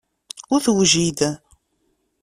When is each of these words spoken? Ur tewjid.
Ur 0.53 0.59
tewjid. 0.65 1.19